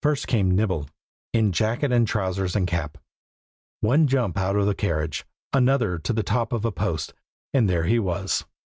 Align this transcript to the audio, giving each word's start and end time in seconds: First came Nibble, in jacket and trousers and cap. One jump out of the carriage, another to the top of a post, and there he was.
First 0.00 0.26
came 0.26 0.56
Nibble, 0.56 0.88
in 1.34 1.52
jacket 1.52 1.92
and 1.92 2.08
trousers 2.08 2.56
and 2.56 2.66
cap. 2.66 2.96
One 3.82 4.06
jump 4.06 4.38
out 4.38 4.56
of 4.56 4.64
the 4.64 4.74
carriage, 4.74 5.26
another 5.52 5.98
to 5.98 6.14
the 6.14 6.22
top 6.22 6.54
of 6.54 6.64
a 6.64 6.72
post, 6.72 7.12
and 7.52 7.68
there 7.68 7.84
he 7.84 7.98
was. 7.98 8.46